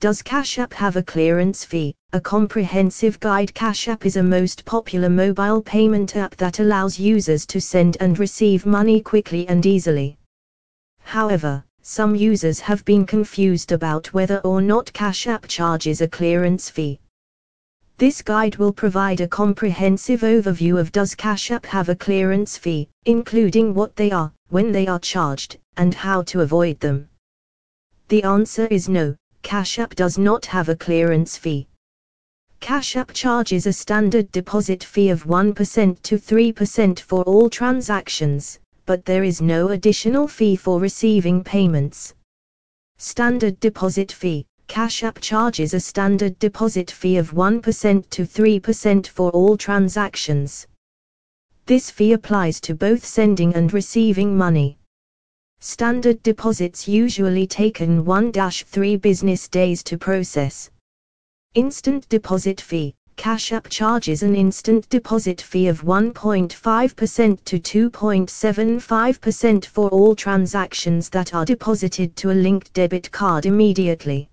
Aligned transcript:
Does 0.00 0.22
Cash 0.22 0.58
App 0.58 0.72
have 0.72 0.96
a 0.96 1.02
clearance 1.02 1.62
fee? 1.62 1.94
A 2.14 2.20
comprehensive 2.22 3.20
guide 3.20 3.52
Cash 3.52 3.86
App 3.86 4.06
is 4.06 4.16
a 4.16 4.22
most 4.22 4.64
popular 4.64 5.10
mobile 5.10 5.60
payment 5.60 6.16
app 6.16 6.34
that 6.36 6.58
allows 6.58 6.98
users 6.98 7.44
to 7.44 7.60
send 7.60 7.98
and 8.00 8.18
receive 8.18 8.64
money 8.64 9.02
quickly 9.02 9.46
and 9.46 9.66
easily. 9.66 10.16
However, 11.02 11.62
some 11.82 12.14
users 12.14 12.60
have 12.60 12.82
been 12.86 13.04
confused 13.04 13.72
about 13.72 14.06
whether 14.14 14.38
or 14.38 14.62
not 14.62 14.90
Cash 14.94 15.26
App 15.26 15.46
charges 15.46 16.00
a 16.00 16.08
clearance 16.08 16.70
fee. 16.70 16.98
This 17.98 18.22
guide 18.22 18.56
will 18.56 18.72
provide 18.72 19.20
a 19.20 19.28
comprehensive 19.28 20.22
overview 20.22 20.80
of 20.80 20.92
does 20.92 21.14
Cash 21.14 21.50
App 21.50 21.66
have 21.66 21.90
a 21.90 21.94
clearance 21.94 22.56
fee, 22.56 22.88
including 23.04 23.74
what 23.74 23.94
they 23.96 24.10
are, 24.12 24.32
when 24.48 24.72
they 24.72 24.86
are 24.86 24.98
charged, 24.98 25.58
and 25.76 25.92
how 25.92 26.22
to 26.22 26.40
avoid 26.40 26.80
them. 26.80 27.10
The 28.08 28.22
answer 28.22 28.66
is 28.68 28.88
no. 28.88 29.14
Cash 29.42 29.78
App 29.78 29.94
does 29.94 30.18
not 30.18 30.46
have 30.46 30.68
a 30.68 30.76
clearance 30.76 31.36
fee. 31.36 31.66
Cash 32.60 32.96
App 32.96 33.12
charges 33.12 33.66
a 33.66 33.72
standard 33.72 34.30
deposit 34.32 34.84
fee 34.84 35.08
of 35.08 35.24
1% 35.24 36.02
to 36.02 36.16
3% 36.16 37.00
for 37.00 37.22
all 37.24 37.48
transactions, 37.48 38.58
but 38.86 39.04
there 39.04 39.24
is 39.24 39.40
no 39.40 39.68
additional 39.68 40.28
fee 40.28 40.56
for 40.56 40.78
receiving 40.78 41.42
payments. 41.42 42.14
Standard 42.98 43.58
deposit 43.60 44.12
fee 44.12 44.46
Cash 44.70 45.02
App 45.02 45.20
charges 45.20 45.74
a 45.74 45.80
standard 45.80 46.38
deposit 46.38 46.90
fee 46.90 47.16
of 47.16 47.32
1% 47.32 48.10
to 48.10 48.22
3% 48.22 49.06
for 49.06 49.30
all 49.30 49.56
transactions. 49.56 50.66
This 51.66 51.90
fee 51.90 52.12
applies 52.12 52.60
to 52.60 52.74
both 52.74 53.04
sending 53.04 53.54
and 53.54 53.72
receiving 53.72 54.36
money. 54.36 54.78
Standard 55.62 56.22
deposits 56.22 56.88
usually 56.88 57.46
taken 57.46 58.02
1-3 58.06 58.98
business 58.98 59.46
days 59.46 59.82
to 59.82 59.98
process. 59.98 60.70
Instant 61.54 62.08
deposit 62.08 62.58
fee. 62.62 62.94
Cash 63.16 63.52
App 63.52 63.68
charges 63.68 64.22
an 64.22 64.34
instant 64.34 64.88
deposit 64.88 65.42
fee 65.42 65.68
of 65.68 65.82
1.5% 65.82 67.44
to 67.44 67.90
2.75% 67.90 69.66
for 69.66 69.90
all 69.90 70.16
transactions 70.16 71.10
that 71.10 71.34
are 71.34 71.44
deposited 71.44 72.16
to 72.16 72.30
a 72.30 72.40
linked 72.46 72.72
debit 72.72 73.10
card 73.12 73.44
immediately. 73.44 74.30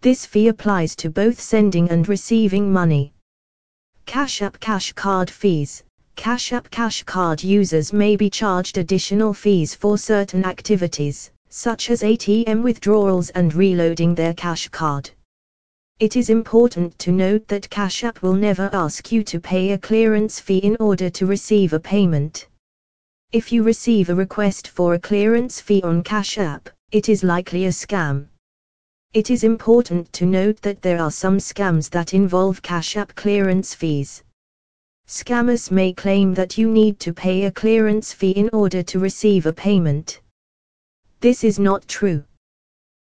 This 0.00 0.26
fee 0.26 0.48
applies 0.48 0.96
to 0.96 1.10
both 1.10 1.40
sending 1.40 1.88
and 1.90 2.08
receiving 2.08 2.72
money. 2.72 3.14
Cash 4.06 4.42
App 4.42 4.58
Cash 4.58 4.94
Card 4.94 5.30
Fees 5.30 5.84
Cash 6.16 6.52
App 6.52 6.70
Cash 6.70 7.02
Card 7.02 7.42
users 7.42 7.92
may 7.92 8.16
be 8.16 8.30
charged 8.30 8.78
additional 8.78 9.34
fees 9.34 9.74
for 9.74 9.98
certain 9.98 10.44
activities, 10.44 11.30
such 11.48 11.90
as 11.90 12.02
ATM 12.02 12.62
withdrawals 12.62 13.30
and 13.30 13.52
reloading 13.52 14.14
their 14.14 14.32
cash 14.32 14.68
card. 14.68 15.10
It 16.00 16.16
is 16.16 16.30
important 16.30 16.98
to 17.00 17.12
note 17.12 17.46
that 17.48 17.68
Cash 17.68 18.04
App 18.04 18.22
will 18.22 18.34
never 18.34 18.70
ask 18.72 19.12
you 19.12 19.22
to 19.24 19.38
pay 19.38 19.72
a 19.72 19.78
clearance 19.78 20.40
fee 20.40 20.58
in 20.58 20.76
order 20.80 21.10
to 21.10 21.26
receive 21.26 21.72
a 21.72 21.78
payment. 21.78 22.48
If 23.32 23.52
you 23.52 23.62
receive 23.62 24.08
a 24.08 24.14
request 24.14 24.68
for 24.68 24.94
a 24.94 24.98
clearance 24.98 25.60
fee 25.60 25.82
on 25.82 26.02
Cash 26.02 26.38
App, 26.38 26.68
it 26.90 27.08
is 27.08 27.22
likely 27.22 27.66
a 27.66 27.70
scam. 27.70 28.28
It 29.12 29.30
is 29.30 29.44
important 29.44 30.12
to 30.14 30.26
note 30.26 30.62
that 30.62 30.82
there 30.82 31.00
are 31.00 31.10
some 31.10 31.38
scams 31.38 31.90
that 31.90 32.14
involve 32.14 32.62
Cash 32.62 32.96
App 32.96 33.14
clearance 33.14 33.74
fees. 33.74 34.22
Scammers 35.06 35.70
may 35.70 35.92
claim 35.92 36.32
that 36.34 36.56
you 36.56 36.70
need 36.70 36.98
to 37.00 37.12
pay 37.12 37.44
a 37.44 37.52
clearance 37.52 38.12
fee 38.12 38.30
in 38.30 38.48
order 38.52 38.82
to 38.82 38.98
receive 38.98 39.46
a 39.46 39.52
payment. 39.52 40.20
This 41.20 41.44
is 41.44 41.58
not 41.58 41.86
true. 41.86 42.24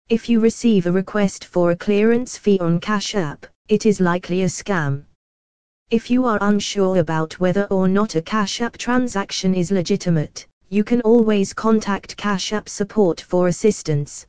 If 0.09 0.29
you 0.29 0.41
receive 0.41 0.87
a 0.87 0.93
request 0.93 1.45
for 1.45 1.71
a 1.71 1.77
clearance 1.77 2.37
fee 2.37 2.59
on 2.59 2.81
Cash 2.81 3.15
App, 3.15 3.47
it 3.69 3.87
is 3.87 4.01
likely 4.01 4.43
a 4.43 4.47
scam. 4.47 5.05
If 5.91 6.11
you 6.11 6.25
are 6.27 6.39
unsure 6.41 6.99
about 6.99 7.39
whether 7.39 7.65
or 7.71 7.87
not 7.87 8.17
a 8.17 8.23
Cash 8.23 8.61
App 8.61 8.77
transaction 8.77 9.55
is 9.55 9.71
legitimate, 9.71 10.47
you 10.71 10.85
can 10.85 11.01
always 11.03 11.53
contact 11.53 12.17
Cash 12.17 12.53
App 12.53 12.69
support 12.69 13.21
for 13.21 13.47
assistance. 13.47 14.27